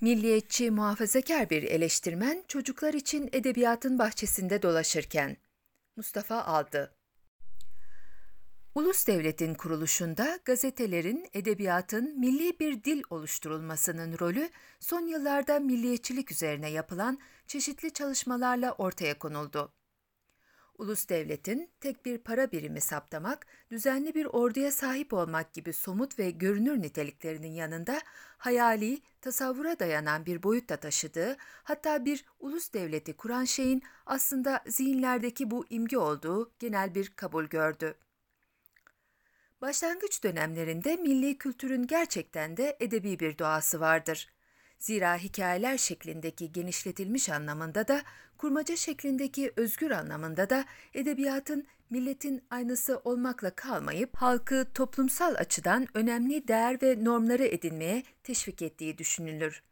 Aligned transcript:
Milliyetçi, 0.00 0.70
muhafazakar 0.70 1.50
bir 1.50 1.62
eleştirmen 1.62 2.44
çocuklar 2.48 2.94
için 2.94 3.28
edebiyatın 3.32 3.98
bahçesinde 3.98 4.62
dolaşırken. 4.62 5.36
Mustafa 5.96 6.42
Aldı 6.42 6.96
Ulus 8.74 9.06
devletin 9.06 9.54
kuruluşunda 9.54 10.38
gazetelerin, 10.44 11.28
edebiyatın 11.34 12.20
milli 12.20 12.60
bir 12.60 12.84
dil 12.84 13.02
oluşturulmasının 13.10 14.18
rolü 14.18 14.50
son 14.80 15.06
yıllarda 15.06 15.60
milliyetçilik 15.60 16.32
üzerine 16.32 16.70
yapılan 16.70 17.18
çeşitli 17.46 17.92
çalışmalarla 17.92 18.72
ortaya 18.72 19.18
konuldu. 19.18 19.72
Ulus 20.78 21.08
devletin 21.08 21.70
tek 21.80 22.04
bir 22.04 22.18
para 22.18 22.52
birimi 22.52 22.80
saptamak, 22.80 23.46
düzenli 23.70 24.14
bir 24.14 24.26
orduya 24.26 24.72
sahip 24.72 25.12
olmak 25.12 25.52
gibi 25.52 25.72
somut 25.72 26.18
ve 26.18 26.30
görünür 26.30 26.82
niteliklerinin 26.82 27.52
yanında 27.52 28.00
hayali, 28.38 29.00
tasavvura 29.20 29.78
dayanan 29.78 30.26
bir 30.26 30.42
boyut 30.42 30.68
da 30.68 30.76
taşıdığı, 30.76 31.36
hatta 31.64 32.04
bir 32.04 32.24
ulus 32.38 32.72
devleti 32.72 33.16
kuran 33.16 33.44
şeyin 33.44 33.82
aslında 34.06 34.64
zihinlerdeki 34.66 35.50
bu 35.50 35.66
imge 35.70 35.98
olduğu 35.98 36.52
genel 36.58 36.94
bir 36.94 37.08
kabul 37.16 37.44
gördü. 37.44 37.94
Başlangıç 39.60 40.24
dönemlerinde 40.24 40.96
milli 40.96 41.38
kültürün 41.38 41.86
gerçekten 41.86 42.56
de 42.56 42.76
edebi 42.80 43.18
bir 43.18 43.38
doğası 43.38 43.80
vardır. 43.80 44.35
Zira 44.78 45.16
hikayeler 45.16 45.78
şeklindeki 45.78 46.52
genişletilmiş 46.52 47.28
anlamında 47.28 47.88
da, 47.88 48.02
kurmaca 48.38 48.76
şeklindeki 48.76 49.52
özgür 49.56 49.90
anlamında 49.90 50.50
da 50.50 50.64
edebiyatın 50.94 51.66
milletin 51.90 52.42
aynısı 52.50 53.00
olmakla 53.04 53.50
kalmayıp 53.50 54.16
halkı 54.16 54.66
toplumsal 54.74 55.34
açıdan 55.34 55.86
önemli 55.94 56.48
değer 56.48 56.82
ve 56.82 57.04
normları 57.04 57.44
edinmeye 57.44 58.02
teşvik 58.22 58.62
ettiği 58.62 58.98
düşünülür. 58.98 59.62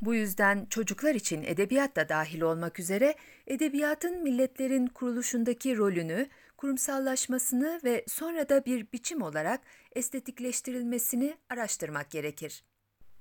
Bu 0.00 0.14
yüzden 0.14 0.66
çocuklar 0.70 1.14
için 1.14 1.42
edebiyat 1.42 1.96
da 1.96 2.08
dahil 2.08 2.40
olmak 2.40 2.80
üzere 2.80 3.14
edebiyatın 3.46 4.22
milletlerin 4.22 4.86
kuruluşundaki 4.86 5.76
rolünü, 5.76 6.28
kurumsallaşmasını 6.56 7.80
ve 7.84 8.04
sonra 8.08 8.48
da 8.48 8.64
bir 8.64 8.92
biçim 8.92 9.22
olarak 9.22 9.60
estetikleştirilmesini 9.92 11.36
araştırmak 11.50 12.10
gerekir. 12.10 12.62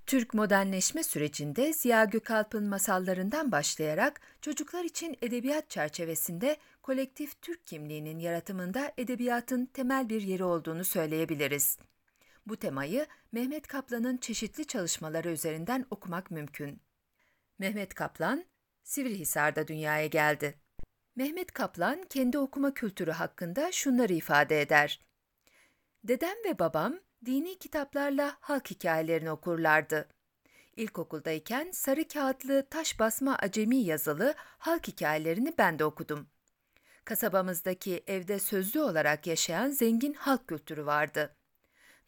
Türk 0.08 0.34
modernleşme 0.34 1.04
sürecinde 1.04 1.74
Ziya 1.74 2.06
Gökalp'ın 2.06 2.70
masallarından 2.70 3.52
başlayarak 3.52 4.22
çocuklar 4.42 4.84
için 4.84 5.18
edebiyat 5.22 5.70
çerçevesinde 5.70 6.58
kolektif 6.84 7.42
Türk 7.42 7.68
kimliğinin 7.68 8.20
yaratımında 8.20 8.92
edebiyatın 8.98 9.66
temel 9.66 10.10
bir 10.10 10.22
yeri 10.22 10.44
olduğunu 10.44 10.84
söyleyebiliriz. 10.84 11.78
Bu 12.46 12.58
temayı 12.58 13.08
Mehmet 13.32 13.68
Kaplan'ın 13.68 14.18
çeşitli 14.18 14.68
çalışmaları 14.68 15.30
üzerinden 15.30 15.86
okumak 15.92 16.32
mümkün. 16.32 16.82
Mehmet 17.60 17.94
Kaplan, 17.94 18.46
Sivrihisar'da 18.84 19.68
dünyaya 19.68 20.08
geldi. 20.08 20.60
Mehmet 21.16 21.52
Kaplan 21.52 22.04
kendi 22.10 22.38
okuma 22.38 22.74
kültürü 22.74 23.12
hakkında 23.12 23.72
şunları 23.72 24.14
ifade 24.14 24.62
eder. 24.62 25.02
Dedem 26.04 26.36
ve 26.46 26.60
babam 26.60 27.00
dini 27.26 27.60
kitaplarla 27.60 28.38
halk 28.40 28.72
hikayelerini 28.72 29.32
okurlardı. 29.32 30.08
İlkokuldayken 30.76 31.72
sarı 31.72 32.08
kağıtlı 32.08 32.68
taş 32.70 33.00
basma 33.00 33.36
acemi 33.36 33.78
yazılı 33.78 34.36
halk 34.38 34.88
hikayelerini 34.88 35.54
ben 35.58 35.80
de 35.80 35.86
okudum. 35.86 36.28
Kasabamızdaki 37.06 38.04
evde 38.08 38.40
sözlü 38.40 38.80
olarak 38.82 39.28
yaşayan 39.28 39.70
zengin 39.70 40.14
halk 40.14 40.48
kültürü 40.48 40.86
vardı. 40.86 41.36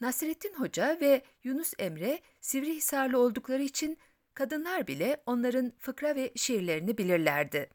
Nasrettin 0.02 0.54
Hoca 0.54 0.98
ve 1.02 1.22
Yunus 1.44 1.74
Emre 1.80 2.20
Sivrihisarlı 2.42 3.20
oldukları 3.20 3.64
için 3.64 3.98
kadınlar 4.34 4.88
bile 4.88 5.24
onların 5.26 5.74
fıkra 5.80 6.16
ve 6.16 6.32
şiirlerini 6.36 6.98
bilirlerdi. 6.98 7.70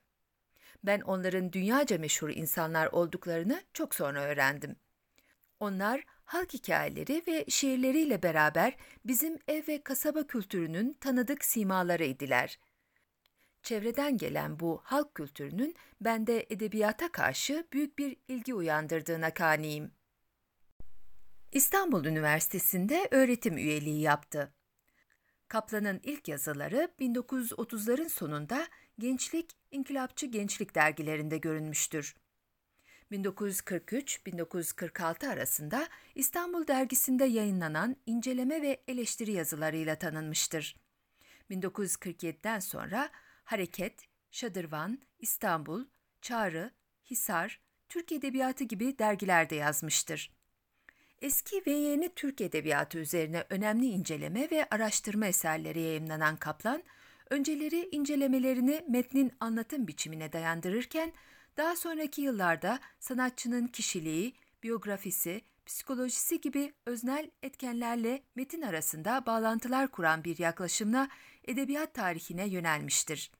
Ben 0.85 1.01
onların 1.01 1.53
dünyaca 1.53 1.99
meşhur 1.99 2.31
insanlar 2.31 2.87
olduklarını 2.87 3.63
çok 3.73 3.95
sonra 3.95 4.23
öğrendim. 4.23 4.77
Onlar 5.61 6.05
halk 6.25 6.55
hikayeleri 6.55 7.23
ve 7.27 7.45
şiirleriyle 7.49 8.23
beraber 8.23 8.77
bizim 9.05 9.39
ev 9.49 9.69
ve 9.69 9.83
kasaba 9.83 10.27
kültürünün 10.27 10.93
tanıdık 10.93 11.45
simaları 11.45 12.05
idiler. 12.05 12.59
Çevreden 13.63 14.17
gelen 14.17 14.61
bu 14.61 14.81
halk 14.85 15.15
kültürünün 15.15 15.75
bende 16.01 16.47
edebiyata 16.51 17.13
karşı 17.13 17.67
büyük 17.73 17.99
bir 17.99 18.17
ilgi 18.29 18.55
uyandırdığına 18.55 19.35
kaniyim. 19.35 19.93
İstanbul 21.53 22.05
Üniversitesi'nde 22.05 23.09
öğretim 23.11 23.57
üyeliği 23.57 24.01
yaptı. 24.01 24.53
Kaplan'ın 25.49 26.01
ilk 26.03 26.29
yazıları 26.29 26.89
1930'ların 27.01 28.09
sonunda 28.09 28.69
Gençlik, 28.99 29.53
İnkılapçı 29.71 30.27
Gençlik 30.27 30.75
dergilerinde 30.75 31.39
görünmüştür. 31.39 32.15
1943-1946 33.13 35.29
arasında 35.29 35.89
İstanbul 36.15 36.67
dergisinde 36.67 37.25
yayınlanan 37.25 37.97
inceleme 38.07 38.63
ve 38.63 38.83
eleştiri 38.89 39.33
yazılarıyla 39.33 39.97
tanınmıştır. 39.97 40.77
1947'den 41.51 42.59
sonra 42.59 43.11
Hareket, 43.45 43.95
Şadırvan, 44.31 44.99
İstanbul, 45.19 45.85
Çağrı, 46.23 46.71
Hisar, 47.11 47.61
Türk 47.89 48.13
Edebiyatı 48.13 48.65
gibi 48.65 48.99
dergilerde 48.99 49.55
yazmıştır. 49.55 50.35
Eski 51.23 51.63
ve 51.67 51.71
yeni 51.71 52.15
Türk 52.15 52.41
Edebiyatı 52.41 52.99
üzerine 52.99 53.45
önemli 53.51 53.87
inceleme 53.87 54.51
ve 54.51 54.67
araştırma 54.71 55.27
eserleri 55.27 55.81
yayımlanan 55.81 56.37
Kaplan, 56.37 56.83
önceleri 57.31 57.89
incelemelerini 57.93 58.85
metnin 58.89 59.33
anlatım 59.41 59.87
biçimine 59.87 60.33
dayandırırken, 60.33 61.13
daha 61.57 61.77
sonraki 61.77 62.23
yıllarda 62.23 62.79
sanatçının 63.01 63.67
kişiliği, 63.67 64.35
biyografisi, 64.63 65.41
psikolojisi 65.67 66.41
gibi 66.41 66.73
öznel 66.87 67.31
etkenlerle 67.43 68.23
metin 68.35 68.63
arasında 68.63 69.27
bağlantılar 69.27 69.89
kuran 69.91 70.25
bir 70.25 70.39
yaklaşımla 70.39 71.09
edebiyat 71.45 71.95
tarihine 71.95 72.49
yönelmiştir. 72.49 73.31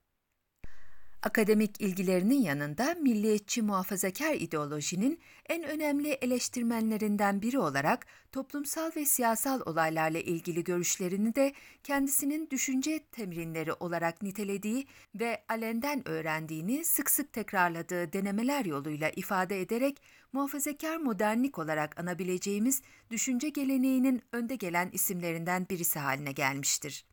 Akademik 1.25 1.81
ilgilerinin 1.81 2.41
yanında 2.41 2.95
milliyetçi 3.01 3.61
muhafazakar 3.61 4.33
ideolojinin 4.33 5.19
en 5.49 5.63
önemli 5.63 6.09
eleştirmenlerinden 6.09 7.41
biri 7.41 7.59
olarak 7.59 8.05
toplumsal 8.31 8.91
ve 8.95 9.05
siyasal 9.05 9.61
olaylarla 9.65 10.19
ilgili 10.19 10.63
görüşlerini 10.63 11.35
de 11.35 11.53
kendisinin 11.83 12.49
düşünce 12.49 12.99
temrinleri 13.11 13.73
olarak 13.73 14.21
nitelediği 14.21 14.87
ve 15.15 15.43
alenden 15.49 16.07
öğrendiğini 16.07 16.85
sık 16.85 17.11
sık 17.11 17.33
tekrarladığı 17.33 18.13
denemeler 18.13 18.65
yoluyla 18.65 19.09
ifade 19.09 19.61
ederek 19.61 20.01
muhafazakar 20.33 20.97
modernlik 20.97 21.59
olarak 21.59 21.99
anabileceğimiz 21.99 22.81
düşünce 23.11 23.49
geleneğinin 23.49 24.21
önde 24.31 24.55
gelen 24.55 24.89
isimlerinden 24.93 25.67
birisi 25.69 25.99
haline 25.99 26.31
gelmiştir. 26.31 27.05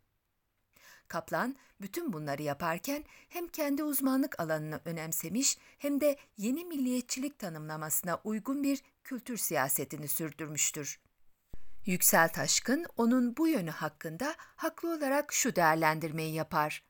Kaplan 1.12 1.56
bütün 1.80 2.12
bunları 2.12 2.42
yaparken 2.42 3.04
hem 3.28 3.48
kendi 3.48 3.84
uzmanlık 3.84 4.40
alanını 4.40 4.80
önemsemiş 4.84 5.58
hem 5.78 6.00
de 6.00 6.16
yeni 6.36 6.64
milliyetçilik 6.64 7.38
tanımlamasına 7.38 8.20
uygun 8.24 8.62
bir 8.62 8.82
kültür 9.04 9.36
siyasetini 9.36 10.08
sürdürmüştür. 10.08 11.00
Yüksel 11.86 12.28
Taşkın 12.28 12.86
onun 12.96 13.36
bu 13.36 13.48
yönü 13.48 13.70
hakkında 13.70 14.34
haklı 14.38 14.94
olarak 14.96 15.32
şu 15.32 15.56
değerlendirmeyi 15.56 16.34
yapar. 16.34 16.84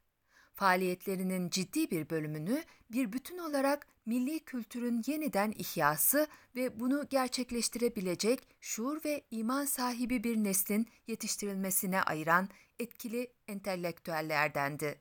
Faaliyetlerinin 0.55 1.51
ciddi 1.51 1.91
bir 1.91 2.11
bölümünü 2.11 2.63
bir 2.93 3.13
bütün 3.13 3.39
olarak 3.39 3.87
milli 4.07 4.41
kültürün 4.41 5.03
yeniden 5.07 5.55
ihyası 5.59 6.27
ve 6.57 6.81
bunu 6.81 7.07
gerçekleştirebilecek 7.11 8.49
şuur 8.61 9.05
ve 9.05 9.23
iman 9.31 9.65
sahibi 9.65 10.25
bir 10.25 10.37
neslin 10.37 10.87
yetiştirilmesine 11.07 12.03
ayıran 12.03 12.49
etkili 12.83 13.33
entelektüellerdendi. 13.49 15.01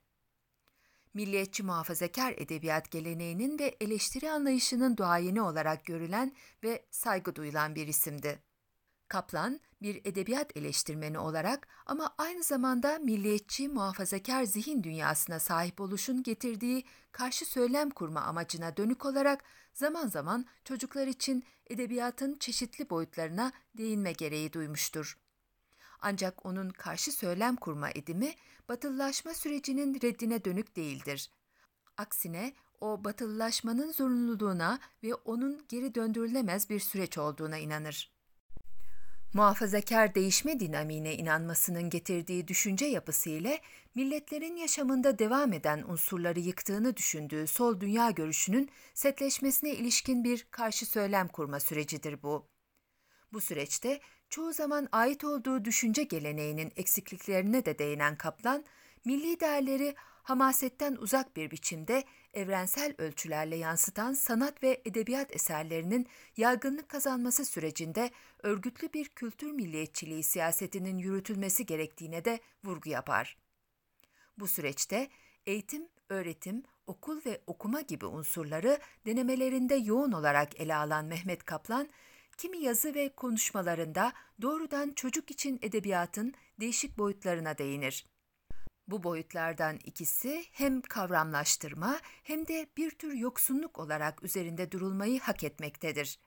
Milliyetçi 1.13 1.63
muhafazakar 1.63 2.33
edebiyat 2.37 2.91
geleneğinin 2.91 3.59
ve 3.59 3.77
eleştiri 3.81 4.31
anlayışının 4.31 4.97
duayeni 4.97 5.41
olarak 5.41 5.85
görülen 5.85 6.35
ve 6.63 6.85
saygı 6.91 7.35
duyulan 7.35 7.75
bir 7.75 7.87
isimdi. 7.87 8.43
Kaplan, 9.07 9.59
bir 9.81 10.01
edebiyat 10.05 10.57
eleştirmeni 10.57 11.19
olarak 11.19 11.67
ama 11.85 12.15
aynı 12.17 12.43
zamanda 12.43 12.99
milliyetçi 12.99 13.69
muhafazakar 13.69 14.43
zihin 14.43 14.83
dünyasına 14.83 15.39
sahip 15.39 15.81
oluşun 15.81 16.23
getirdiği 16.23 16.83
karşı 17.11 17.45
söylem 17.45 17.89
kurma 17.89 18.21
amacına 18.21 18.77
dönük 18.77 19.05
olarak 19.05 19.43
zaman 19.73 20.07
zaman 20.07 20.45
çocuklar 20.63 21.07
için 21.07 21.43
edebiyatın 21.67 22.37
çeşitli 22.39 22.89
boyutlarına 22.89 23.51
değinme 23.77 24.11
gereği 24.11 24.53
duymuştur. 24.53 25.20
Ancak 26.01 26.45
onun 26.45 26.69
karşı 26.69 27.11
söylem 27.11 27.55
kurma 27.55 27.89
edimi 27.89 28.33
batılılaşma 28.69 29.33
sürecinin 29.33 30.01
reddine 30.01 30.45
dönük 30.45 30.75
değildir. 30.75 31.29
Aksine 31.97 32.53
o 32.81 33.03
batılılaşmanın 33.03 33.91
zorunluluğuna 33.91 34.79
ve 35.03 35.13
onun 35.15 35.65
geri 35.69 35.95
döndürülemez 35.95 36.69
bir 36.69 36.79
süreç 36.79 37.17
olduğuna 37.17 37.57
inanır. 37.57 38.11
Muhafazakar 39.33 40.15
değişme 40.15 40.59
dinamiğine 40.59 41.15
inanmasının 41.15 41.89
getirdiği 41.89 42.47
düşünce 42.47 42.85
yapısı 42.85 43.29
ile 43.29 43.61
milletlerin 43.95 44.55
yaşamında 44.55 45.19
devam 45.19 45.53
eden 45.53 45.83
unsurları 45.87 46.39
yıktığını 46.39 46.97
düşündüğü 46.97 47.47
sol 47.47 47.79
dünya 47.79 48.11
görüşünün 48.11 48.69
setleşmesine 48.93 49.75
ilişkin 49.75 50.23
bir 50.23 50.47
karşı 50.51 50.85
söylem 50.85 51.27
kurma 51.27 51.59
sürecidir 51.59 52.23
bu. 52.23 52.47
Bu 53.33 53.41
süreçte 53.41 54.01
çoğu 54.31 54.53
zaman 54.53 54.87
ait 54.91 55.23
olduğu 55.23 55.65
düşünce 55.65 56.03
geleneğinin 56.03 56.71
eksikliklerine 56.75 57.65
de 57.65 57.79
değinen 57.79 58.15
Kaplan, 58.15 58.63
milli 59.05 59.39
değerleri 59.39 59.95
hamasetten 60.23 60.95
uzak 60.95 61.35
bir 61.35 61.51
biçimde 61.51 62.03
evrensel 62.33 62.95
ölçülerle 62.97 63.55
yansıtan 63.55 64.13
sanat 64.13 64.63
ve 64.63 64.81
edebiyat 64.85 65.35
eserlerinin 65.35 66.07
yaygınlık 66.37 66.89
kazanması 66.89 67.45
sürecinde 67.45 68.11
örgütlü 68.43 68.93
bir 68.93 69.09
kültür 69.09 69.51
milliyetçiliği 69.51 70.23
siyasetinin 70.23 70.97
yürütülmesi 70.97 71.65
gerektiğine 71.65 72.25
de 72.25 72.39
vurgu 72.63 72.89
yapar. 72.89 73.37
Bu 74.37 74.47
süreçte 74.47 75.09
eğitim, 75.45 75.87
öğretim, 76.09 76.63
okul 76.87 77.21
ve 77.25 77.41
okuma 77.47 77.81
gibi 77.81 78.05
unsurları 78.05 78.79
denemelerinde 79.05 79.75
yoğun 79.75 80.11
olarak 80.11 80.59
ele 80.59 80.75
alan 80.75 81.05
Mehmet 81.05 81.43
Kaplan, 81.43 81.87
kimi 82.41 82.57
yazı 82.57 82.95
ve 82.95 83.15
konuşmalarında 83.15 84.13
doğrudan 84.41 84.91
çocuk 84.91 85.31
için 85.31 85.59
edebiyatın 85.61 86.33
değişik 86.59 86.97
boyutlarına 86.97 87.57
değinir. 87.57 88.05
Bu 88.87 89.03
boyutlardan 89.03 89.79
ikisi 89.85 90.45
hem 90.51 90.81
kavramlaştırma 90.81 91.99
hem 92.23 92.47
de 92.47 92.69
bir 92.77 92.91
tür 92.91 93.13
yoksunluk 93.13 93.79
olarak 93.79 94.23
üzerinde 94.23 94.71
durulmayı 94.71 95.19
hak 95.19 95.43
etmektedir. 95.43 96.19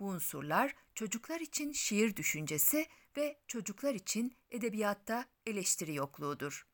Bu 0.00 0.06
unsurlar 0.06 0.74
çocuklar 0.94 1.40
için 1.40 1.72
şiir 1.72 2.16
düşüncesi 2.16 2.86
ve 3.16 3.38
çocuklar 3.46 3.94
için 3.94 4.36
edebiyatta 4.50 5.24
eleştiri 5.46 5.94
yokluğudur. 5.94 6.66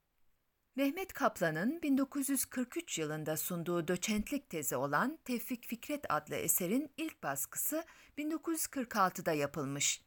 Mehmet 0.79 1.13
Kaplan'ın 1.13 1.83
1943 1.83 2.99
yılında 2.99 3.37
sunduğu 3.37 3.89
doçentlik 3.89 4.51
tezi 4.51 4.77
olan 4.77 5.19
Tevfik 5.25 5.67
Fikret 5.67 6.13
adlı 6.13 6.35
eserin 6.35 6.91
ilk 6.97 7.23
baskısı 7.23 7.85
1946'da 8.19 9.33
yapılmış. 9.33 10.03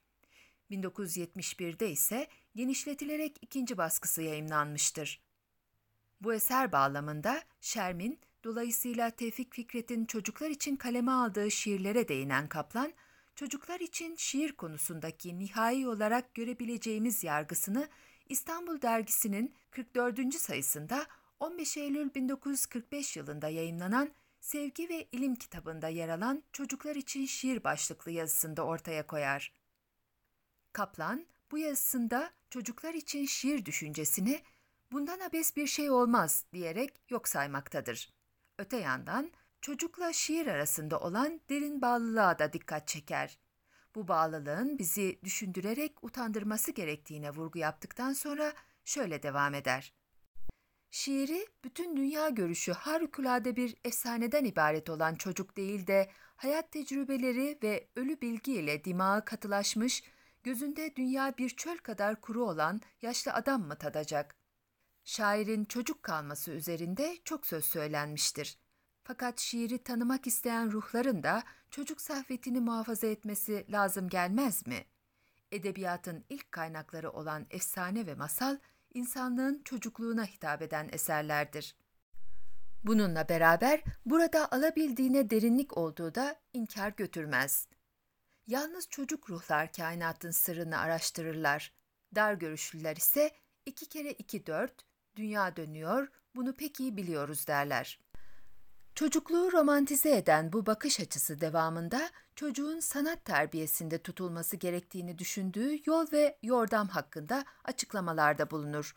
1971'de 0.72 1.92
ise 1.92 2.28
genişletilerek 2.56 3.38
ikinci 3.42 3.78
baskısı 3.78 4.22
yayımlanmıştır. 4.22 5.22
Bu 6.22 6.34
eser 6.34 6.72
bağlamında 6.72 7.42
Şermin, 7.62 8.20
dolayısıyla 8.44 9.10
Tevfik 9.10 9.54
Fikret'in 9.54 10.06
çocuklar 10.06 10.50
için 10.50 10.76
kaleme 10.76 11.12
aldığı 11.12 11.52
şiirlere 11.52 12.08
değinen 12.08 12.48
Kaplan, 12.48 12.94
çocuklar 13.36 13.80
için 13.80 14.16
şiir 14.16 14.52
konusundaki 14.52 15.40
nihai 15.40 15.88
olarak 15.88 16.34
görebileceğimiz 16.34 17.24
yargısını 17.24 17.88
İstanbul 18.32 18.82
Dergisi'nin 18.82 19.56
44. 19.72 20.36
sayısında 20.36 21.06
15 21.40 21.78
Eylül 21.78 22.14
1945 22.14 23.18
yılında 23.18 23.48
yayımlanan 23.48 24.12
Sevgi 24.40 24.90
ve 24.90 25.08
İlim 25.12 25.36
kitabında 25.36 25.88
yer 25.88 26.10
alan 26.10 26.44
Çocuklar 26.52 26.96
için 26.96 27.26
Şiir 27.26 27.64
başlıklı 27.64 28.12
yazısında 28.12 28.66
ortaya 28.66 29.08
koyar. 29.08 29.54
Kaplan, 30.74 31.26
bu 31.52 31.58
yazısında 31.58 32.32
çocuklar 32.50 32.94
için 32.94 33.26
şiir 33.26 33.66
düşüncesini 33.66 34.42
bundan 34.92 35.20
abes 35.20 35.56
bir 35.56 35.68
şey 35.68 35.90
olmaz 35.90 36.46
diyerek 36.54 37.02
yok 37.10 37.28
saymaktadır. 37.28 38.14
Öte 38.58 38.78
yandan 38.78 39.32
çocukla 39.62 40.14
şiir 40.14 40.48
arasında 40.48 41.00
olan 41.00 41.42
derin 41.50 41.82
bağlılığa 41.82 42.40
da 42.40 42.54
dikkat 42.54 42.88
çeker. 42.88 43.38
Bu 43.96 44.08
bağlılığın 44.08 44.80
bizi 44.80 45.20
düşündürerek 45.24 46.04
utandırması 46.04 46.72
gerektiğine 46.72 47.32
vurgu 47.32 47.60
yaptıktan 47.60 48.14
sonra 48.14 48.54
şöyle 48.86 49.24
devam 49.24 49.54
eder. 49.54 49.94
Şiiri 50.92 51.48
bütün 51.64 51.98
dünya 51.98 52.30
görüşü 52.30 52.72
harikulade 52.72 53.56
bir 53.56 53.76
efsaneden 53.84 54.46
ibaret 54.46 54.90
olan 54.90 55.16
çocuk 55.16 55.58
değil 55.58 55.88
de 55.88 56.12
hayat 56.36 56.72
tecrübeleri 56.72 57.60
ve 57.64 57.88
ölü 57.96 58.22
bilgi 58.22 58.54
ile 58.54 58.84
dimağa 58.84 59.26
katılaşmış 59.26 60.04
gözünde 60.44 60.96
dünya 60.96 61.38
bir 61.38 61.50
çöl 61.50 61.78
kadar 61.78 62.22
kuru 62.22 62.44
olan 62.44 62.82
yaşlı 63.02 63.34
adam 63.34 63.68
mı 63.68 63.78
tadacak? 63.78 64.36
Şairin 65.04 65.66
çocuk 65.66 66.04
kalması 66.04 66.52
üzerinde 66.52 67.18
çok 67.26 67.48
söz 67.48 67.66
söylenmiştir. 67.66 68.61
Fakat 69.12 69.40
şiiri 69.40 69.78
tanımak 69.78 70.28
isteyen 70.28 70.72
ruhların 70.72 71.24
da 71.24 71.44
çocuk 71.72 72.02
sahvetini 72.02 72.60
muhafaza 72.60 73.08
etmesi 73.08 73.66
lazım 73.70 74.10
gelmez 74.10 74.68
mi? 74.68 74.86
Edebiyatın 75.52 76.26
ilk 76.30 76.52
kaynakları 76.52 77.12
olan 77.12 77.46
efsane 77.50 78.06
ve 78.06 78.16
masal, 78.16 78.58
insanlığın 78.94 79.62
çocukluğuna 79.66 80.26
hitap 80.26 80.62
eden 80.62 80.90
eserlerdir. 80.92 81.76
Bununla 82.84 83.30
beraber 83.30 83.84
burada 84.06 84.52
alabildiğine 84.52 85.30
derinlik 85.30 85.78
olduğu 85.78 86.16
da 86.16 86.36
inkar 86.54 86.90
götürmez. 86.90 87.68
Yalnız 88.48 88.90
çocuk 88.90 89.30
ruhlar 89.30 89.72
kainatın 89.72 90.32
sırrını 90.32 90.78
araştırırlar. 90.78 91.74
Dar 92.16 92.34
görüşlüler 92.34 92.96
ise 92.96 93.32
iki 93.66 93.90
kere 93.90 94.12
iki 94.12 94.46
dört, 94.46 94.86
dünya 95.16 95.56
dönüyor, 95.56 96.08
bunu 96.36 96.56
pek 96.56 96.80
iyi 96.80 96.98
biliyoruz 96.98 97.48
derler. 97.48 98.00
Çocukluğu 98.96 99.52
romantize 99.52 100.18
eden 100.18 100.54
bu 100.54 100.66
bakış 100.66 101.00
açısı 101.00 101.42
devamında 101.42 102.10
çocuğun 102.36 102.80
sanat 102.80 103.26
terbiyesinde 103.26 103.98
tutulması 103.98 104.58
gerektiğini 104.58 105.20
düşündüğü 105.20 105.80
yol 105.86 106.06
ve 106.12 106.38
yordam 106.44 106.88
hakkında 106.88 107.46
açıklamalarda 107.64 108.52
bulunur. 108.52 108.96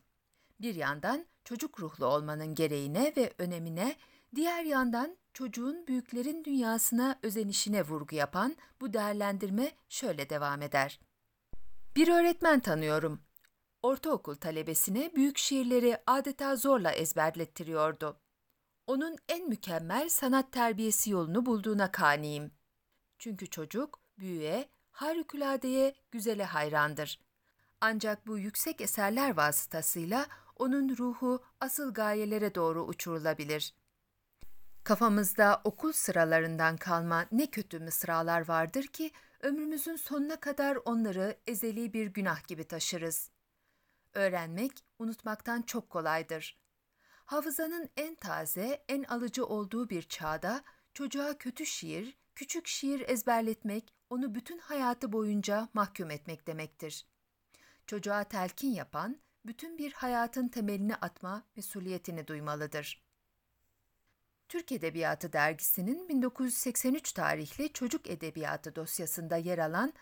Bir 0.60 0.74
yandan 0.74 1.26
çocuk 1.44 1.80
ruhlu 1.80 2.06
olmanın 2.06 2.54
gereğine 2.54 3.12
ve 3.16 3.32
önemine, 3.38 3.96
diğer 4.34 4.64
yandan 4.64 5.16
çocuğun 5.34 5.86
büyüklerin 5.86 6.44
dünyasına 6.44 7.18
özenişine 7.22 7.82
vurgu 7.82 8.14
yapan 8.14 8.56
bu 8.80 8.92
değerlendirme 8.92 9.72
şöyle 9.88 10.30
devam 10.30 10.62
eder. 10.62 11.00
Bir 11.96 12.08
öğretmen 12.08 12.60
tanıyorum. 12.60 13.20
Ortaokul 13.82 14.34
talebesine 14.34 15.12
büyük 15.14 15.38
şiirleri 15.38 15.98
adeta 16.06 16.56
zorla 16.56 16.92
ezberlettiriyordu. 16.92 18.23
Onun 18.86 19.16
en 19.28 19.48
mükemmel 19.48 20.08
sanat 20.08 20.52
terbiyesi 20.52 21.10
yolunu 21.10 21.46
bulduğuna 21.46 21.92
kaniyim. 21.92 22.52
Çünkü 23.18 23.46
çocuk 23.46 24.00
büyüye, 24.18 24.68
harikuladeye, 24.90 25.94
güzele 26.10 26.44
hayrandır. 26.44 27.20
Ancak 27.80 28.26
bu 28.26 28.38
yüksek 28.38 28.80
eserler 28.80 29.36
vasıtasıyla 29.36 30.26
onun 30.56 30.96
ruhu 30.96 31.42
asıl 31.60 31.94
gayelere 31.94 32.54
doğru 32.54 32.84
uçurulabilir.'' 32.84 33.84
Kafamızda 34.84 35.60
okul 35.64 35.92
sıralarından 35.92 36.76
kalma 36.76 37.26
ne 37.32 37.46
kötü 37.46 37.80
mısralar 37.80 38.48
vardır 38.48 38.86
ki 38.86 39.10
ömrümüzün 39.40 39.96
sonuna 39.96 40.40
kadar 40.40 40.78
onları 40.84 41.36
ezeli 41.46 41.92
bir 41.92 42.06
günah 42.06 42.46
gibi 42.46 42.64
taşırız. 42.64 43.30
Öğrenmek, 44.14 44.84
unutmaktan 44.98 45.62
çok 45.62 45.90
kolaydır. 45.90 46.58
Hafızanın 47.24 47.90
en 47.96 48.14
taze, 48.14 48.84
en 48.88 49.02
alıcı 49.02 49.46
olduğu 49.46 49.90
bir 49.90 50.02
çağda 50.02 50.64
çocuğa 50.94 51.38
kötü 51.38 51.66
şiir, 51.66 52.18
küçük 52.34 52.66
şiir 52.66 53.08
ezberletmek, 53.08 53.94
onu 54.10 54.34
bütün 54.34 54.58
hayatı 54.58 55.12
boyunca 55.12 55.68
mahkum 55.74 56.10
etmek 56.10 56.46
demektir. 56.46 57.06
Çocuğa 57.86 58.24
telkin 58.24 58.70
yapan, 58.70 59.20
bütün 59.46 59.78
bir 59.78 59.92
hayatın 59.92 60.48
temelini 60.48 60.94
atma 60.94 61.42
mesuliyetini 61.56 62.26
duymalıdır.'' 62.26 63.04
Türk 64.48 64.72
Edebiyatı 64.72 65.32
Dergisi'nin 65.32 66.08
1983 66.08 67.12
tarihli 67.12 67.72
Çocuk 67.72 68.10
Edebiyatı 68.10 68.76
dosyasında 68.76 69.36
yer 69.36 69.58
alan 69.58 69.92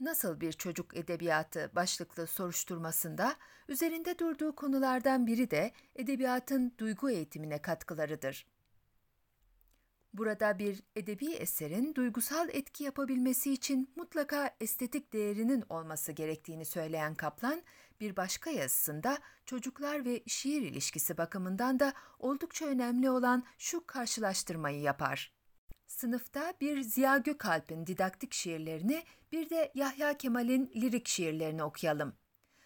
Nasıl 0.00 0.40
bir 0.40 0.52
Çocuk 0.52 0.96
Edebiyatı 0.96 1.70
başlıklı 1.74 2.26
soruşturmasında 2.26 3.36
üzerinde 3.68 4.18
durduğu 4.18 4.56
konulardan 4.56 5.26
biri 5.26 5.50
de 5.50 5.72
edebiyatın 5.96 6.74
duygu 6.78 7.10
eğitimine 7.10 7.62
katkılarıdır. 7.62 8.46
Burada 10.14 10.58
bir 10.58 10.82
edebi 10.96 11.32
eserin 11.32 11.94
duygusal 11.94 12.48
etki 12.48 12.84
yapabilmesi 12.84 13.52
için 13.52 13.92
mutlaka 13.96 14.56
estetik 14.60 15.12
değerinin 15.12 15.64
olması 15.68 16.12
gerektiğini 16.12 16.64
söyleyen 16.64 17.14
Kaplan, 17.14 17.62
bir 18.00 18.16
başka 18.16 18.50
yazısında 18.50 19.18
çocuklar 19.46 20.04
ve 20.04 20.22
şiir 20.26 20.62
ilişkisi 20.62 21.18
bakımından 21.18 21.80
da 21.80 21.92
oldukça 22.18 22.66
önemli 22.66 23.10
olan 23.10 23.44
şu 23.58 23.86
karşılaştırmayı 23.86 24.80
yapar. 24.80 25.39
Sınıfta 25.90 26.54
bir 26.60 26.80
Ziya 26.80 27.18
Gökalp'in 27.18 27.86
didaktik 27.86 28.32
şiirlerini 28.32 29.04
bir 29.32 29.50
de 29.50 29.72
Yahya 29.74 30.16
Kemal'in 30.16 30.72
lirik 30.76 31.08
şiirlerini 31.08 31.62
okuyalım. 31.62 32.14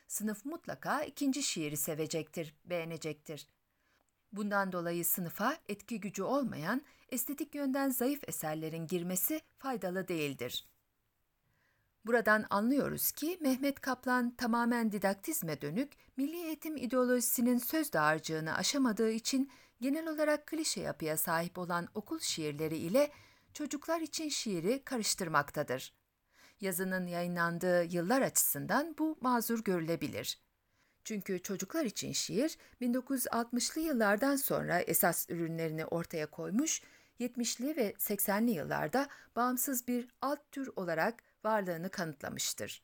Sınıf 0.08 0.44
mutlaka 0.44 1.02
ikinci 1.02 1.42
şiiri 1.42 1.76
sevecektir, 1.76 2.54
beğenecektir. 2.64 3.48
Bundan 4.32 4.72
dolayı 4.72 5.04
sınıfa 5.04 5.58
etki 5.68 6.00
gücü 6.00 6.22
olmayan, 6.22 6.82
estetik 7.08 7.54
yönden 7.54 7.90
zayıf 7.90 8.28
eserlerin 8.28 8.86
girmesi 8.86 9.40
faydalı 9.58 10.08
değildir. 10.08 10.68
Buradan 12.06 12.46
anlıyoruz 12.50 13.12
ki 13.12 13.38
Mehmet 13.40 13.80
Kaplan 13.80 14.30
tamamen 14.30 14.92
didaktizme 14.92 15.60
dönük, 15.60 15.92
milli 16.16 16.36
eğitim 16.36 16.76
ideolojisinin 16.76 17.58
söz 17.58 17.92
dağarcığını 17.92 18.54
aşamadığı 18.56 19.10
için 19.10 19.50
genel 19.80 20.08
olarak 20.08 20.46
klişe 20.46 20.80
yapıya 20.80 21.16
sahip 21.16 21.58
olan 21.58 21.88
okul 21.94 22.18
şiirleri 22.18 22.76
ile 22.76 23.10
çocuklar 23.52 24.00
için 24.00 24.28
şiiri 24.28 24.82
karıştırmaktadır. 24.84 25.94
Yazının 26.60 27.06
yayınlandığı 27.06 27.84
yıllar 27.84 28.22
açısından 28.22 28.94
bu 28.98 29.18
mazur 29.20 29.64
görülebilir. 29.64 30.38
Çünkü 31.04 31.42
çocuklar 31.42 31.84
için 31.84 32.12
şiir 32.12 32.58
1960'lı 32.82 33.80
yıllardan 33.80 34.36
sonra 34.36 34.80
esas 34.80 35.30
ürünlerini 35.30 35.86
ortaya 35.86 36.26
koymuş, 36.26 36.82
70'li 37.20 37.76
ve 37.76 37.92
80'li 37.92 38.50
yıllarda 38.50 39.08
bağımsız 39.36 39.88
bir 39.88 40.08
alt 40.22 40.52
tür 40.52 40.70
olarak 40.76 41.22
varlığını 41.44 41.90
kanıtlamıştır. 41.90 42.82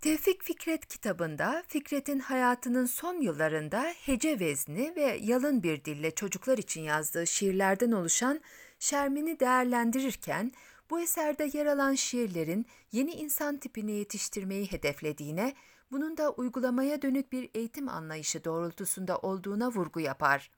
Tevfik 0.00 0.44
Fikret 0.44 0.86
kitabında 0.86 1.62
Fikret'in 1.68 2.18
hayatının 2.18 2.86
son 2.86 3.20
yıllarında 3.20 3.94
hece 4.04 4.40
vezni 4.40 4.96
ve 4.96 5.18
yalın 5.22 5.62
bir 5.62 5.84
dille 5.84 6.10
çocuklar 6.10 6.58
için 6.58 6.82
yazdığı 6.82 7.26
şiirlerden 7.26 7.92
oluşan 7.92 8.40
Şermin'i 8.78 9.40
değerlendirirken 9.40 10.52
bu 10.90 11.00
eserde 11.00 11.50
yer 11.52 11.66
alan 11.66 11.94
şiirlerin 11.94 12.66
yeni 12.92 13.10
insan 13.10 13.56
tipini 13.56 13.92
yetiştirmeyi 13.92 14.72
hedeflediğine, 14.72 15.54
bunun 15.90 16.16
da 16.16 16.30
uygulamaya 16.30 17.02
dönük 17.02 17.32
bir 17.32 17.50
eğitim 17.54 17.88
anlayışı 17.88 18.44
doğrultusunda 18.44 19.18
olduğuna 19.18 19.68
vurgu 19.68 20.00
yapar. 20.00 20.50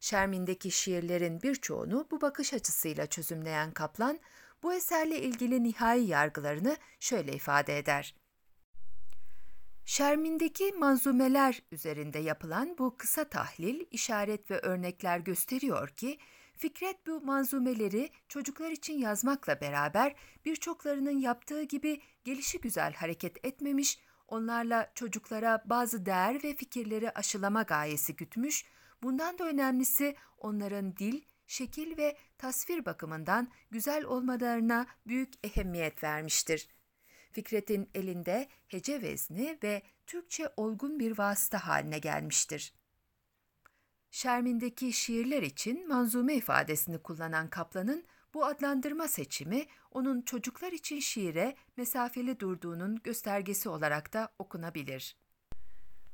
Şermin'deki 0.00 0.70
şiirlerin 0.70 1.42
birçoğunu 1.42 2.06
bu 2.10 2.20
bakış 2.20 2.54
açısıyla 2.54 3.06
çözümleyen 3.06 3.70
Kaplan, 3.70 4.18
bu 4.62 4.74
eserle 4.74 5.22
ilgili 5.22 5.62
nihai 5.62 6.06
yargılarını 6.06 6.76
şöyle 7.00 7.32
ifade 7.32 7.78
eder. 7.78 8.21
Şermin'deki 9.84 10.72
manzumeler 10.72 11.62
üzerinde 11.72 12.18
yapılan 12.18 12.78
bu 12.78 12.96
kısa 12.96 13.24
tahlil, 13.24 13.86
işaret 13.90 14.50
ve 14.50 14.58
örnekler 14.58 15.18
gösteriyor 15.18 15.88
ki, 15.88 16.18
Fikret 16.62 17.06
bu 17.06 17.20
manzumeleri 17.20 18.10
çocuklar 18.28 18.70
için 18.70 18.98
yazmakla 18.98 19.60
beraber 19.60 20.14
birçoklarının 20.44 21.18
yaptığı 21.18 21.62
gibi 21.62 22.00
gelişi 22.24 22.60
güzel 22.60 22.94
hareket 22.94 23.46
etmemiş, 23.46 23.98
onlarla 24.28 24.92
çocuklara 24.94 25.62
bazı 25.66 26.06
değer 26.06 26.44
ve 26.44 26.56
fikirleri 26.56 27.10
aşılama 27.10 27.62
gayesi 27.62 28.16
gütmüş, 28.16 28.64
bundan 29.02 29.38
da 29.38 29.44
önemlisi 29.44 30.16
onların 30.38 30.96
dil, 30.96 31.22
şekil 31.46 31.96
ve 31.98 32.16
tasvir 32.38 32.84
bakımından 32.84 33.48
güzel 33.70 34.04
olmalarına 34.04 34.86
büyük 35.06 35.46
ehemmiyet 35.46 36.04
vermiştir. 36.04 36.68
Fikret'in 37.32 37.90
elinde 37.94 38.48
hece 38.68 39.02
vezni 39.02 39.58
ve 39.62 39.82
Türkçe 40.06 40.48
olgun 40.56 40.98
bir 40.98 41.18
vasıta 41.18 41.66
haline 41.66 41.98
gelmiştir. 41.98 42.74
Şermin'deki 44.10 44.92
şiirler 44.92 45.42
için 45.42 45.88
manzume 45.88 46.34
ifadesini 46.34 46.98
kullanan 46.98 47.50
Kaplan'ın 47.50 48.04
bu 48.34 48.44
adlandırma 48.44 49.08
seçimi 49.08 49.66
onun 49.90 50.22
çocuklar 50.22 50.72
için 50.72 51.00
şiire 51.00 51.56
mesafeli 51.76 52.40
durduğunun 52.40 52.96
göstergesi 53.04 53.68
olarak 53.68 54.12
da 54.12 54.28
okunabilir. 54.38 55.16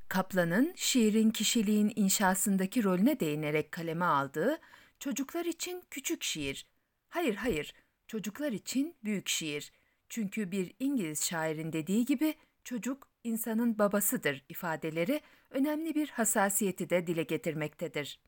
Kaplan'ın 0.09 0.73
şiirin 0.77 1.31
kişiliğin 1.31 1.93
inşasındaki 1.97 2.85
rolüne 2.85 3.21
değinerek 3.21 3.73
kaleme 3.73 4.05
aldığı 4.05 4.59
çocuklar 4.99 5.45
için 5.45 5.85
küçük 5.91 6.23
şiir. 6.23 6.67
Hayır 7.09 7.35
hayır, 7.35 7.75
çocuklar 8.07 8.53
için 8.53 8.97
büyük 9.05 9.29
şiir. 9.29 9.73
Çünkü 10.09 10.51
bir 10.51 10.75
İngiliz 10.79 11.25
şairin 11.25 11.73
dediği 11.73 12.05
gibi 12.05 12.35
çocuk 12.65 13.09
insanın 13.25 13.79
babasıdır 13.79 14.45
ifadeleri 14.49 15.21
önemli 15.51 15.95
bir 15.95 16.09
hassasiyeti 16.09 16.91
de 16.91 17.07
dile 17.07 17.23
getirmektedir. 17.23 18.21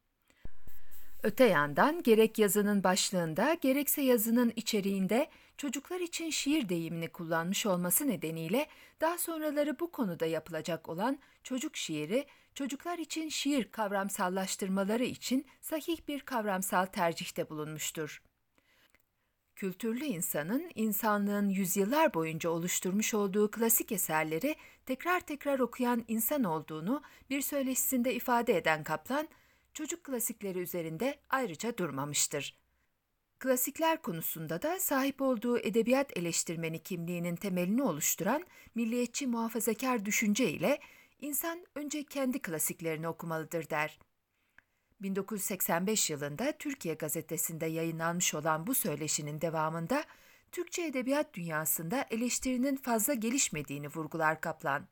Öte 1.23 1.45
yandan 1.45 2.03
gerek 2.03 2.39
yazının 2.39 2.85
başlığında 2.85 3.55
gerekse 3.55 4.03
yazının 4.03 4.53
içeriğinde 4.57 5.29
çocuklar 5.57 6.01
için 6.01 6.31
şiir 6.31 6.69
deyimini 6.69 7.09
kullanmış 7.09 7.67
olması 7.67 8.09
nedeniyle 8.09 8.67
daha 9.01 9.19
sonraları 9.19 9.79
bu 9.81 9.93
konuda 9.93 10.27
yapılacak 10.27 10.89
olan 10.89 11.19
çocuk 11.43 11.77
şiiri 11.77 12.27
çocuklar 12.55 12.99
için 12.99 13.29
şiir 13.29 13.65
kavramsallaştırmaları 13.65 15.05
için 15.05 15.47
sahih 15.61 16.09
bir 16.09 16.21
kavramsal 16.21 16.87
tercihte 16.87 17.49
bulunmuştur. 17.49 18.23
Kültürlü 19.61 20.05
insanın 20.05 20.71
insanlığın 20.75 21.49
yüzyıllar 21.49 22.15
boyunca 22.15 22.51
oluşturmuş 22.51 23.15
olduğu 23.15 23.51
klasik 23.51 23.93
eserleri 23.93 24.57
tekrar 24.87 25.21
tekrar 25.21 25.59
okuyan 25.59 26.05
insan 26.09 26.45
olduğunu 26.45 27.03
bir 27.31 27.41
söyleşisinde 27.41 28.15
ifade 28.15 28.57
eden 28.57 28.85
Kaplan, 28.85 29.29
çocuk 29.75 30.05
klasikleri 30.05 30.59
üzerinde 30.59 31.21
ayrıca 31.31 31.79
durmamıştır. 31.79 32.59
Klasikler 33.39 34.03
konusunda 34.03 34.63
da 34.63 34.81
sahip 34.81 35.23
olduğu 35.23 35.59
edebiyat 35.59 36.17
eleştirmeni 36.17 36.79
kimliğinin 36.83 37.37
temelini 37.37 37.83
oluşturan 37.83 38.47
milliyetçi 38.75 39.27
muhafazakar 39.27 40.05
düşünce 40.05 40.51
ile 40.51 40.81
insan 41.19 41.67
önce 41.75 42.05
kendi 42.05 42.43
klasiklerini 42.43 43.09
okumalıdır 43.09 43.71
der. 43.71 43.99
1985 45.03 46.11
yılında 46.11 46.53
Türkiye 46.59 46.95
Gazetesi'nde 46.95 47.67
yayınlanmış 47.67 48.35
olan 48.35 48.67
bu 48.67 48.75
söyleşinin 48.75 49.41
devamında 49.41 50.05
Türkçe 50.53 50.83
edebiyat 50.83 51.35
dünyasında 51.35 52.07
eleştirinin 52.11 52.77
fazla 52.77 53.15
gelişmediğini 53.15 53.89
vurgular 53.89 54.41
Kaplan. 54.41 54.89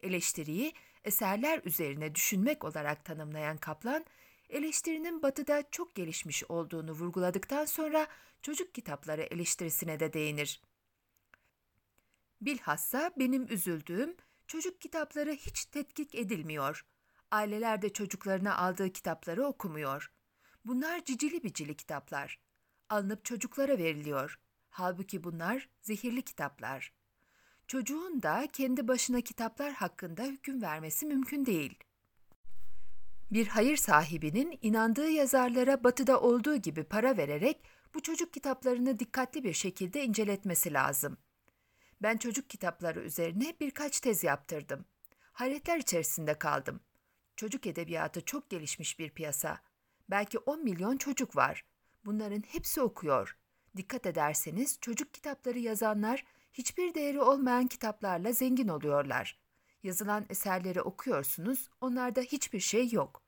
Eleştiriyi 0.00 0.72
eserler 1.04 1.60
üzerine 1.64 2.14
düşünmek 2.14 2.64
olarak 2.64 3.04
tanımlayan 3.04 3.56
Kaplan, 3.56 4.04
eleştirinin 4.48 5.22
batıda 5.22 5.64
çok 5.70 5.94
gelişmiş 5.94 6.44
olduğunu 6.44 6.92
vurguladıktan 6.92 7.64
sonra 7.64 8.06
çocuk 8.42 8.74
kitapları 8.74 9.22
eleştirisine 9.22 10.00
de 10.00 10.12
değinir. 10.12 10.60
Bilhassa 12.40 13.10
benim 13.18 13.52
üzüldüğüm 13.52 14.16
çocuk 14.46 14.80
kitapları 14.80 15.32
hiç 15.32 15.64
tetkik 15.64 16.14
edilmiyor. 16.14 16.84
Aileler 17.30 17.82
de 17.82 17.92
çocuklarına 17.92 18.56
aldığı 18.56 18.92
kitapları 18.92 19.44
okumuyor. 19.46 20.12
Bunlar 20.64 21.04
cicili 21.04 21.42
bicili 21.42 21.76
kitaplar. 21.76 22.40
Alınıp 22.88 23.24
çocuklara 23.24 23.78
veriliyor. 23.78 24.40
Halbuki 24.70 25.24
bunlar 25.24 25.68
zehirli 25.82 26.22
kitaplar. 26.22 26.92
Çocuğun 27.66 28.22
da 28.22 28.48
kendi 28.52 28.88
başına 28.88 29.20
kitaplar 29.20 29.72
hakkında 29.72 30.22
hüküm 30.22 30.62
vermesi 30.62 31.06
mümkün 31.06 31.46
değil. 31.46 31.78
Bir 33.30 33.46
hayır 33.46 33.76
sahibinin 33.76 34.58
inandığı 34.62 35.08
yazarlara 35.10 35.84
batıda 35.84 36.20
olduğu 36.20 36.56
gibi 36.56 36.84
para 36.84 37.16
vererek 37.16 37.62
bu 37.94 38.02
çocuk 38.02 38.32
kitaplarını 38.32 38.98
dikkatli 38.98 39.44
bir 39.44 39.52
şekilde 39.52 40.04
inceletmesi 40.04 40.72
lazım. 40.72 41.16
Ben 42.02 42.16
çocuk 42.16 42.50
kitapları 42.50 43.00
üzerine 43.00 43.54
birkaç 43.60 44.00
tez 44.00 44.24
yaptırdım. 44.24 44.84
Hayretler 45.32 45.78
içerisinde 45.78 46.34
kaldım. 46.34 46.80
Çocuk 47.40 47.66
edebiyatı 47.66 48.24
çok 48.24 48.50
gelişmiş 48.50 48.98
bir 48.98 49.10
piyasa. 49.10 49.58
Belki 50.10 50.38
10 50.38 50.64
milyon 50.64 50.96
çocuk 50.96 51.36
var. 51.36 51.64
Bunların 52.04 52.40
hepsi 52.40 52.80
okuyor. 52.80 53.36
Dikkat 53.76 54.06
ederseniz 54.06 54.78
çocuk 54.80 55.14
kitapları 55.14 55.58
yazanlar 55.58 56.24
hiçbir 56.52 56.94
değeri 56.94 57.20
olmayan 57.20 57.66
kitaplarla 57.66 58.32
zengin 58.32 58.68
oluyorlar. 58.68 59.40
Yazılan 59.82 60.26
eserleri 60.28 60.82
okuyorsunuz, 60.82 61.68
onlarda 61.80 62.20
hiçbir 62.20 62.60
şey 62.60 62.90
yok. 62.90 63.22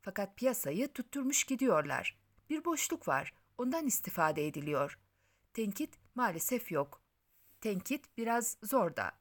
Fakat 0.00 0.36
piyasayı 0.36 0.92
tutturmuş 0.92 1.44
gidiyorlar. 1.44 2.18
Bir 2.50 2.64
boşluk 2.64 3.08
var, 3.08 3.34
ondan 3.58 3.86
istifade 3.86 4.46
ediliyor. 4.46 4.98
Tenkit 5.54 5.98
maalesef 6.14 6.72
yok. 6.72 7.02
Tenkit 7.60 8.16
biraz 8.18 8.56
zor 8.62 8.96
da. 8.96 9.12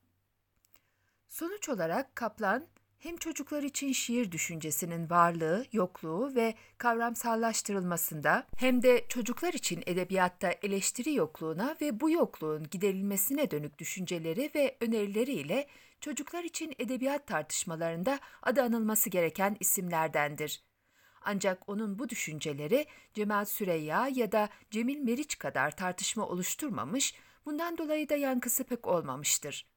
Sonuç 1.27 1.69
olarak 1.69 2.15
Kaplan, 2.15 2.67
hem 3.03 3.17
çocuklar 3.17 3.63
için 3.63 3.91
şiir 3.91 4.31
düşüncesinin 4.31 5.09
varlığı, 5.09 5.65
yokluğu 5.71 6.35
ve 6.35 6.53
kavramsallaştırılmasında 6.77 8.47
hem 8.57 8.81
de 8.83 9.05
çocuklar 9.09 9.53
için 9.53 9.83
edebiyatta 9.85 10.51
eleştiri 10.61 11.13
yokluğuna 11.13 11.75
ve 11.81 11.99
bu 11.99 12.09
yokluğun 12.09 12.63
giderilmesine 12.71 13.51
dönük 13.51 13.79
düşünceleri 13.79 14.51
ve 14.55 14.77
önerileriyle 14.81 15.67
çocuklar 16.01 16.43
için 16.43 16.75
edebiyat 16.79 17.27
tartışmalarında 17.27 18.19
adı 18.41 18.61
anılması 18.61 19.09
gereken 19.09 19.57
isimlerdendir. 19.59 20.63
Ancak 21.21 21.69
onun 21.69 21.99
bu 21.99 22.09
düşünceleri 22.09 22.85
Cemal 23.13 23.45
Süreyya 23.45 24.07
ya 24.07 24.31
da 24.31 24.49
Cemil 24.71 24.97
Meriç 24.97 25.37
kadar 25.37 25.75
tartışma 25.75 26.27
oluşturmamış, 26.27 27.13
bundan 27.45 27.77
dolayı 27.77 28.09
da 28.09 28.15
yankısı 28.15 28.63
pek 28.63 28.87
olmamıştır. 28.87 29.72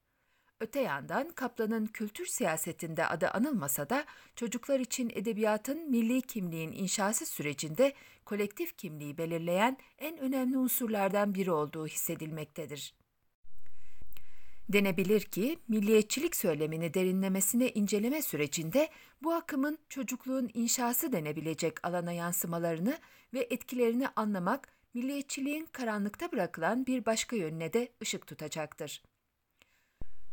Öte 0.61 0.81
yandan 0.81 1.31
Kaplan'ın 1.31 1.87
kültür 1.87 2.27
siyasetinde 2.27 3.07
adı 3.07 3.29
anılmasa 3.29 3.91
da 3.91 4.05
çocuklar 4.37 4.81
için 4.81 5.13
edebiyatın 5.15 5.91
milli 5.91 6.23
kimliğin 6.23 6.73
inşası 6.73 7.27
sürecinde 7.27 7.93
kolektif 8.25 8.79
kimliği 8.79 9.19
belirleyen 9.19 9.79
en 9.99 10.19
önemli 10.19 10.59
unsurlardan 10.59 11.35
biri 11.35 11.51
olduğu 11.51 11.87
hissedilmektedir. 11.87 12.95
Denebilir 14.69 15.21
ki 15.21 15.59
milliyetçilik 15.69 16.37
söylemini 16.37 16.95
derinlemesine 16.95 17.71
inceleme 17.71 18.23
sürecinde 18.23 18.89
bu 19.23 19.33
akımın 19.33 19.79
çocukluğun 19.89 20.51
inşası 20.55 21.13
denebilecek 21.13 21.87
alana 21.87 22.13
yansımalarını 22.13 22.99
ve 23.35 23.47
etkilerini 23.51 24.09
anlamak 24.09 24.69
milliyetçiliğin 24.95 25.69
karanlıkta 25.73 26.33
bırakılan 26.33 26.87
bir 26.87 27.07
başka 27.07 27.37
yönüne 27.37 27.73
de 27.73 27.89
ışık 28.03 28.27
tutacaktır. 28.27 29.03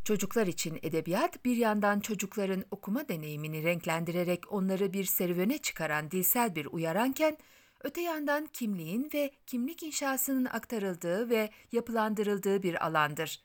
Çocuklar 0.03 0.47
için 0.47 0.79
edebiyat 0.81 1.45
bir 1.45 1.57
yandan 1.57 1.99
çocukların 1.99 2.63
okuma 2.71 3.07
deneyimini 3.07 3.63
renklendirerek 3.63 4.53
onları 4.53 4.93
bir 4.93 5.03
serüvene 5.03 5.57
çıkaran 5.57 6.11
dilsel 6.11 6.55
bir 6.55 6.65
uyaranken, 6.65 7.37
öte 7.83 8.01
yandan 8.01 8.45
kimliğin 8.53 9.09
ve 9.13 9.31
kimlik 9.47 9.83
inşasının 9.83 10.45
aktarıldığı 10.45 11.29
ve 11.29 11.49
yapılandırıldığı 11.71 12.63
bir 12.63 12.85
alandır. 12.85 13.43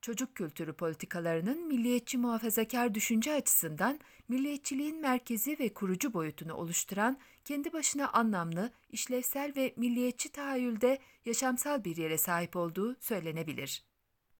Çocuk 0.00 0.34
kültürü 0.34 0.72
politikalarının 0.72 1.66
milliyetçi 1.66 2.18
muhafazakar 2.18 2.94
düşünce 2.94 3.32
açısından 3.32 4.00
milliyetçiliğin 4.28 5.00
merkezi 5.00 5.58
ve 5.58 5.74
kurucu 5.74 6.12
boyutunu 6.12 6.54
oluşturan 6.54 7.18
kendi 7.44 7.72
başına 7.72 8.08
anlamlı, 8.08 8.70
işlevsel 8.88 9.52
ve 9.56 9.74
milliyetçi 9.76 10.32
tahayyülde 10.32 10.98
yaşamsal 11.24 11.84
bir 11.84 11.96
yere 11.96 12.18
sahip 12.18 12.56
olduğu 12.56 12.96
söylenebilir. 13.00 13.89